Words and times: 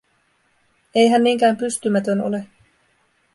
Ei 0.95 1.07
hän 1.09 1.23
niinkään 1.23 1.57
pystymätön 1.57 2.21
ole. 2.21 2.47